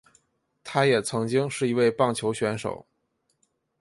[0.63, 2.87] 他也曾经是一位棒球选手。